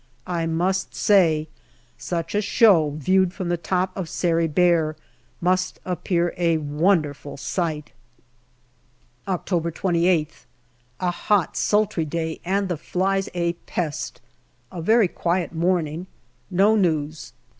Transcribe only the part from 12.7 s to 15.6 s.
flies a pest. A very quiet